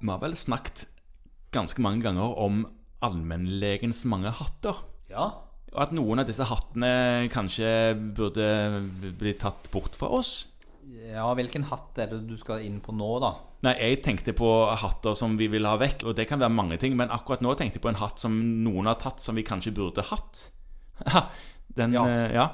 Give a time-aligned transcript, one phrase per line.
[0.00, 0.86] Vi har vel snakket
[1.52, 2.64] ganske mange ganger om
[3.04, 4.78] allmennlegens mange hatter.
[5.10, 5.26] Ja.
[5.70, 8.46] Og at noen av disse hattene kanskje burde
[9.18, 10.48] bli tatt bort fra oss.
[11.12, 13.34] ja, hvilken hatt er det du skal inn på nå, da?
[13.66, 14.48] Nei, jeg tenkte på
[14.80, 16.96] hatter som vi vil ha vekk, og det kan være mange ting.
[16.96, 19.74] Men akkurat nå tenkte jeg på en hatt som noen har tatt, som vi kanskje
[19.76, 20.46] burde hatt.
[21.76, 22.04] Den, Ja.
[22.08, 22.48] eh, ja.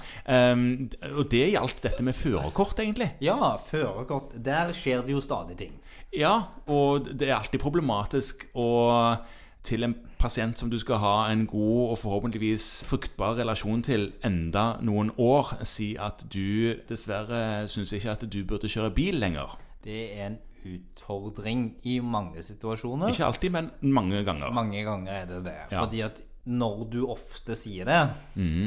[0.52, 3.10] Um, og det gjaldt dette med førerkort, egentlig.
[3.20, 4.34] Ja, førerkort.
[4.44, 5.72] Der skjer det jo stadig ting.
[6.12, 9.18] Ja, og det er alltid problematisk å
[9.66, 14.76] til en pasient som du skal ha en god og forhåpentligvis fruktbar relasjon til enda
[14.80, 19.56] noen år, si at du dessverre syns ikke at du burde kjøre bil lenger.
[19.82, 23.10] Det er en utfordring i mange situasjoner.
[23.12, 24.52] Ikke alltid, men mange ganger.
[24.54, 25.56] Mange ganger er det det.
[25.72, 25.82] Ja.
[25.82, 28.00] Fordi at når du ofte sier det,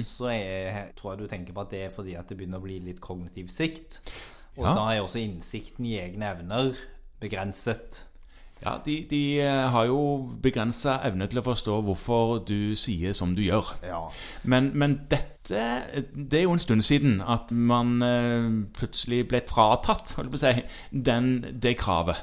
[0.08, 2.66] så er, tror jeg du tenker på at det er fordi at det begynner å
[2.66, 4.02] bli litt kognitiv svikt.
[4.58, 4.74] Og Ja.
[4.76, 6.74] da er også innsikten i egne evner
[7.24, 8.04] begrenset.
[8.60, 10.00] Ja, de, de eh, har jo
[10.44, 13.70] begrensa evne til å forstå hvorfor du sier som du gjør.
[13.88, 14.02] Ja.
[14.44, 15.62] Men, men dette
[16.12, 20.44] Det er jo en stund siden at man eh, plutselig ble fratatt holdt på å
[20.44, 22.20] si, den, det kravet.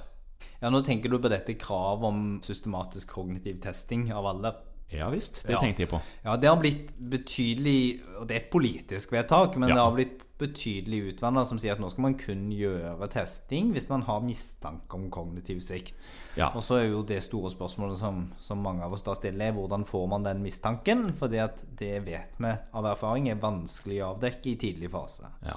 [0.61, 4.53] ja, nå tenker du på dette kravet om systematisk kognitiv testing av alle.
[4.93, 5.61] Ja visst, det Ja.
[5.61, 6.01] tenkte jeg på.
[6.25, 9.75] Ja, det har blitt betydelig Og det er et politisk vedtak, men Ja.
[9.75, 13.89] det har blitt betydelig utvanna som sier at nå skal man kun gjøre testing hvis
[13.89, 15.95] man har mistanke om kognitiv svikt.
[16.37, 16.51] Ja.
[16.55, 19.53] Og så er jo det store spørsmålet som, som mange av oss da stiller, er
[19.53, 21.13] hvordan får man den mistanken?
[21.17, 25.25] Fordi at det vet vi av erfaring er vanskelig å avdekke i tidlig fase.
[25.47, 25.57] Ja,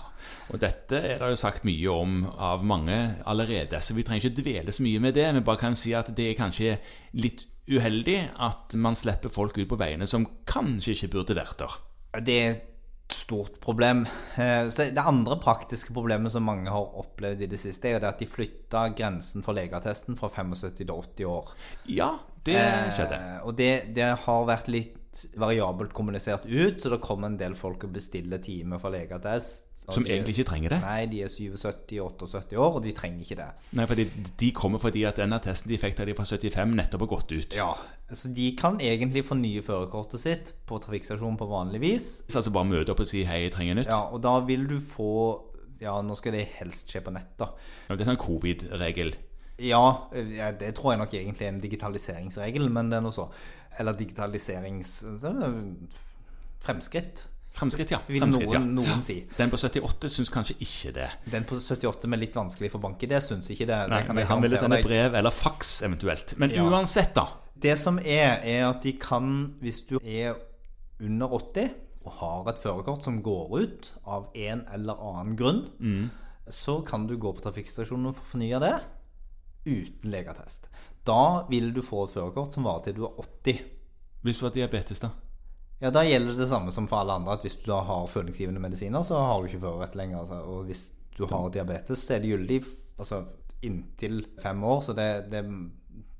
[0.54, 4.42] og dette er det jo sagt mye om av mange allerede, så vi trenger ikke
[4.44, 5.34] dvele så mye med det.
[5.34, 6.78] Vi bare kan si at det er kanskje
[7.20, 11.78] litt uheldig at man slipper folk ut på veiene som kanskje ikke burde vært der.
[12.26, 14.04] Det er et stort problem.
[14.38, 18.04] Eh, Så det andre praktiske problemet som mange har opplevd i det siste, er jo
[18.04, 21.54] det at de flytta grensen for legeattesten fra 75 til 80 år.
[21.90, 22.12] Ja,
[22.46, 22.60] det
[22.96, 23.18] skjedde.
[23.18, 24.99] Eh, og det, det har vært litt
[25.42, 29.66] variabelt kommunisert ut, så det kommer en del folk og bestiller time for legeattest.
[29.90, 30.82] Som de- egentlig ikke trenger det.
[30.84, 33.48] Nei, de er 77-78 år, og de trenger ikke det.
[33.74, 33.96] Nei, for
[34.40, 37.32] De kommer fordi at den attesten de fikk da de var 75, nettopp har gått
[37.32, 37.56] ut.
[37.56, 37.74] Ja,
[38.12, 42.24] Så de kan egentlig fornye førerkortet sitt på trafikkstasjonen på vanlig vis.
[42.28, 43.86] Så altså bare møte opp og si 'hei, jeg trenger nytt'.
[43.88, 45.44] Ja, og da vil du få
[45.82, 47.54] Ja, nå skal det helst skje på nett, da.
[47.88, 49.14] Det er sånn covid-regel.
[49.62, 49.82] Ja,
[50.60, 53.28] det tror jeg nok egentlig er en digitaliseringsregel, men det er noe så.
[53.80, 55.00] Eller digitaliserings...
[56.60, 57.24] Fremskritt,
[57.56, 58.00] Fremskritt, ja.
[58.08, 58.60] vil Fremskritt, ja.
[58.62, 59.16] noen, noen si.
[59.38, 61.08] Den på 78 syns kanskje ikke det.
[61.34, 63.80] Den på 78 med litt vanskelig for bank i, det syns ikke det.
[63.90, 66.36] Nei, det kan men Han ville sende brev eller faks eventuelt.
[66.40, 66.66] Men Ja.
[66.68, 67.26] uansett, da.
[67.60, 70.36] Det som er, er at de kan, hvis du er
[71.04, 71.74] under 80
[72.06, 76.10] og har et førerkort som går ut av en eller annen grunn, Mm.
[76.50, 78.76] så kan du gå på trafikkstasjonen og fornye det
[79.70, 80.70] uten legeattest.
[81.08, 83.66] Da vil du få et førerkort som varer til du er 80.
[84.26, 85.14] Hvis du har diabetes, da?
[85.80, 88.08] Ja, Da gjelder det det samme som for alle andre, at hvis du da har
[88.12, 90.20] følningsgivende medisiner, så har du ikke førerrett lenger.
[90.20, 90.42] Altså.
[90.44, 92.62] Og hvis du har diabetes, så er det gyldig
[93.00, 93.24] altså,
[93.64, 94.82] inntil fem år.
[94.84, 95.44] Så det, det,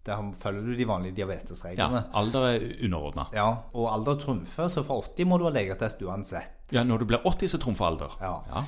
[0.08, 2.06] det følger du de vanlige diabetesreglene.
[2.06, 3.28] Ja, alder er underordna.
[3.36, 6.72] Ja, og alder trumfer, så for 80 må du ha legeattest uansett.
[6.72, 8.16] Ja, når du blir 80, så trumfer alder.
[8.24, 8.38] Ja.
[8.54, 8.64] ja.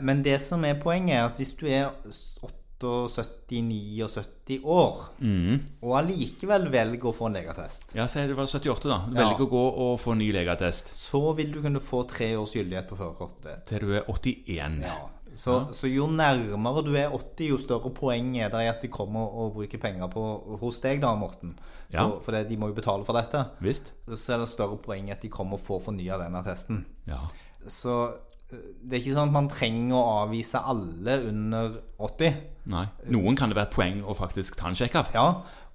[0.00, 1.92] Men det som er poenget, er at hvis du er
[2.88, 4.96] 78-79 år,
[5.82, 8.98] og allikevel velger å få en legeattest, Ja, Si det var 78, da.
[9.06, 9.46] Velger Ja.
[9.46, 12.88] å gå og få en ny legeattest så vil du kunne få tre års gyldighet
[12.88, 13.66] på førerkortet ditt.
[13.66, 14.82] til du er 81.
[14.82, 14.96] Ja.
[15.32, 19.20] Så, så jo nærmere du er 80, jo større poeng er det at de kommer
[19.30, 21.54] og bruker penger på hos deg, da, Morten.
[21.92, 22.02] Ja.
[22.02, 23.44] For, for det, de må jo betale for dette.
[23.60, 23.92] Visst?
[24.08, 26.84] Så er det større poeng at de kommer og får fornya den attesten.
[27.06, 27.20] Ja.
[27.68, 28.16] Så
[28.50, 32.40] det er ikke sånn at man trenger å avvise alle under 80.
[32.70, 32.86] Nei.
[33.14, 35.12] Noen kan det være poeng å faktisk ta en sjekk av.
[35.14, 35.28] Ja,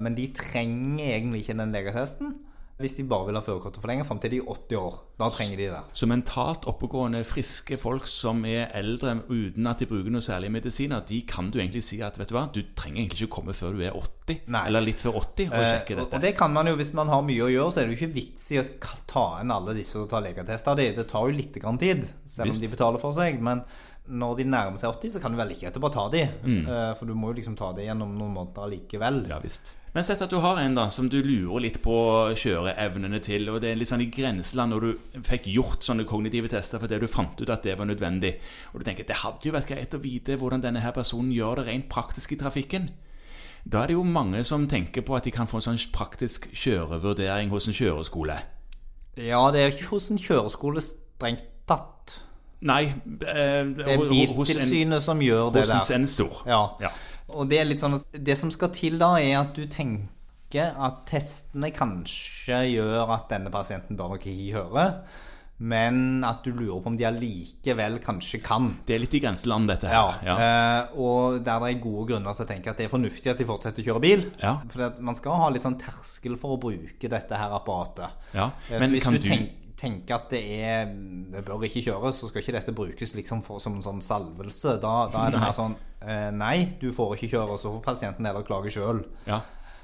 [0.03, 2.35] men de trenger egentlig ikke den legeattesten
[2.75, 4.95] hvis de bare vil ha førerkortet forlenget fram til de er 80 år.
[5.15, 5.81] Da trenger de det.
[5.95, 11.05] Så mentalt oppegående, friske folk som er eldre uten at de bruker noe særlig medisiner,
[11.07, 13.77] de kan du egentlig si at vet du hva, du trenger egentlig ikke komme før
[13.77, 14.65] du er 80, Nei.
[14.67, 16.19] eller litt før 80, og Eh, sjekke eh, dette.
[16.19, 17.99] Og det kan man jo hvis man har mye å gjøre, så er det jo
[18.01, 18.65] ikke vits i å
[19.07, 20.89] ta inn alle disse og ta legeattest Det.
[20.99, 22.65] Det tar jo litt grann tid, selv om Visst.
[22.65, 23.39] de betaler for seg.
[23.39, 23.63] Men
[24.05, 26.27] når de nærmer seg 80, så kan du vel like etterpå bare ta de.
[26.43, 26.67] Mm.
[26.99, 29.23] For du må jo liksom ta det gjennom noen måneder likevel.
[29.31, 29.71] Ja visst.
[29.95, 31.95] Men sett at du har en da som du lurer litt på
[32.35, 36.49] kjøreevnene til, og det er litt sånn i grenseland når du fikk gjort sånne kognitive
[36.51, 38.33] tester fordi du fant ut at det var nødvendig,
[38.73, 41.61] og du tenker det hadde jo vært greit å vite hvordan denne her personen gjør
[41.61, 42.89] det rent praktisk i trafikken.
[43.63, 46.49] Da er det jo mange som tenker på at de kan få en sånn praktisk
[46.51, 48.35] kjørevurdering hos en kjøreskole.
[49.15, 52.19] Ja, det er ikke hos en kjøreskole strengt tatt.
[52.65, 55.75] Nei, eh, Det er Biltilsynet som gjør det der.
[55.75, 56.41] hos en sensor.
[56.49, 56.63] Ja.
[56.81, 56.89] Ja.
[57.35, 60.71] Og det er litt sånn at det som skal til da, er at du tenker
[60.77, 64.85] at testene kanskje gjør at denne pasienten bør nok ikke høre.
[65.57, 68.73] Men at du lurer på om de allikevel kanskje kan.
[68.85, 70.09] Det er litt i grenseland, dette her.
[70.25, 70.35] Ja.
[70.35, 73.37] eh, og der det er gode grunner til å tenke at det er fornuftig at
[73.39, 74.25] de fortsetter å kjøre bil.
[74.41, 74.57] Ja.
[74.73, 78.09] For man skal ha litt sånn terskel for å bruke dette her apparatet.
[78.33, 79.49] Ja, Eh, men hvis kan du, du- tenk,
[79.79, 80.85] tenker at det er
[81.31, 84.77] Det bør ikke kjøres, så skal ikke dette brukes liksom for, som en sånn salvelse.
[84.83, 88.27] Da, da er det mer sånn eh, Nei, du får ikke kjøre, så får pasienten
[88.27, 89.03] heller klage sjøl.
[89.27, 89.41] Ja,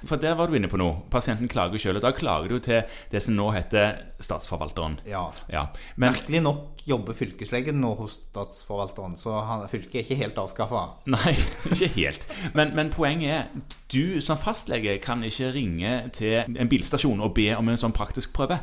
[0.07, 1.03] for der var du inne på noe.
[1.13, 4.97] Pasienten klager sjøl, og da klager du til det som nå heter Statsforvalteren.
[5.05, 5.27] Ja.
[5.51, 10.41] Ja, Men Merkelig nok jobber fylkeslegen nå hos Statsforvalteren, så han, fylket er ikke helt
[10.41, 10.83] avskaffa.
[11.13, 11.35] Nei,
[11.73, 12.27] ikke helt.
[12.57, 17.51] Men, men poenget er du som fastlege kan ikke ringe til en bilstasjon og be
[17.57, 18.57] om en sånn praktisk prøve.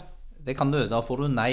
[0.49, 0.81] Det kan du.
[0.89, 1.53] Da får du nei.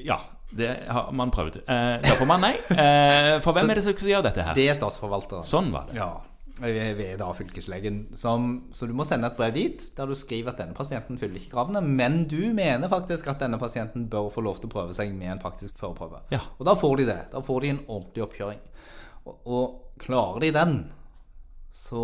[0.00, 0.16] Ja,
[0.56, 1.60] det har man prøvd.
[1.68, 2.54] Eh, da får man nei.
[2.72, 4.56] Eh, for hvem Så er det som gjør dette her?
[4.56, 5.44] Det er Statsforvalteren.
[5.44, 5.98] Sånn var det.
[6.00, 6.14] Ja.
[6.60, 7.98] Ved ved da fylkeslegen.
[8.16, 11.36] Som, så du må sende et brev dit der du skriver at denne pasienten fyller
[11.36, 14.96] ikke kravene, men du mener faktisk at denne pasienten bør få lov til å prøve
[14.96, 16.22] seg med en praktisk førerprøve.
[16.32, 16.40] Ja.
[16.56, 17.18] Og da får de det.
[17.34, 18.64] Da får de en ordentlig oppkjøring.
[19.26, 20.74] Og, og klarer de den,
[21.72, 22.02] så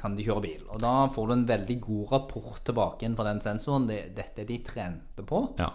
[0.00, 0.62] kan de kjøre bil.
[0.72, 3.86] Og da får du en veldig god rapport tilbake inn fra den sensoren.
[3.88, 5.70] Det, dette er de trente på Ja.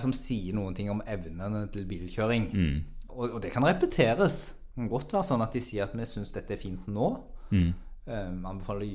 [0.00, 2.48] som sier noen ting om evnene til bilkjøring.
[2.52, 2.76] Mm.
[3.14, 4.54] Og, og det kan repeteres.
[4.74, 7.12] Det kan godt være sånn at de sier at vi syns dette er fint nå.
[7.50, 7.70] Mm.
[8.06, 8.86] Um, anbefaler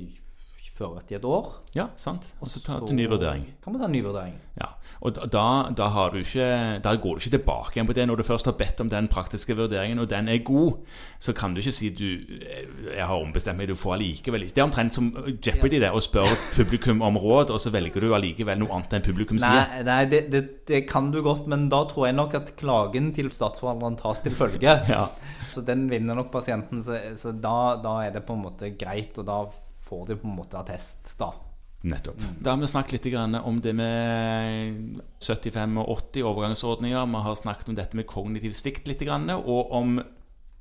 [0.82, 1.52] førerrett etter et år.
[1.78, 2.26] ja, sant.
[2.42, 3.46] Og så ta til ny vurdering.
[3.64, 4.34] Kan vi ta en ny vurdering.
[4.60, 4.68] Ja,
[5.02, 8.08] og da- da, da, har du ikke, da går du ikke tilbake igjen på det.
[8.10, 10.82] Når du først har bedt om den praktiske vurderingen, og den er god,
[11.20, 12.66] så kan du ikke si du, eh,
[12.98, 14.54] 'jeg har ombestemt meg, du får allikevel ikke'.
[14.54, 15.12] Det er omtrent som
[15.46, 19.02] Jeopardy, det, å spørre publikum om råd, og så velger du allikevel noe annet enn
[19.02, 19.68] publikum sier.
[19.70, 23.14] Nei, nei det, det, det kan du godt, men da tror jeg nok at klagen
[23.14, 24.82] til statsforvalteren tas til følge.
[24.92, 25.08] Ja.
[25.54, 29.18] Så den vinner nok pasienten, så, så da, da er det på en måte greit,
[29.20, 29.46] og da
[29.92, 31.34] får de på en måte attest, da.
[31.82, 32.20] Nettopp.
[32.40, 37.08] Da har vi snakket litt om det med 75 og 80 overgangsordninger.
[37.10, 39.98] Vi har snakket om dette med kognitiv svikt litt, og om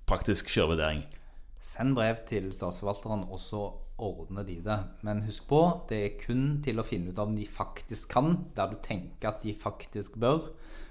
[0.08, 1.04] praktisk kjørevurdering.
[1.60, 3.66] Send brev til statsforvalteren, og så
[4.00, 4.78] ordner de det.
[5.04, 5.60] Men husk på,
[5.90, 9.44] det er kun til å finne ut om de faktisk kan, der du tenker at
[9.44, 10.48] de faktisk bør,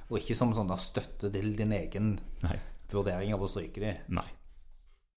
[0.09, 2.13] og ikke som sånn støtte til din egen
[2.45, 2.57] Nei.
[2.93, 3.95] vurdering av å stryke de.
[4.13, 4.27] Nei.